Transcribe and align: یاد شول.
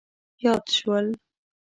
یاد 0.43 0.65
شول. 0.77 1.05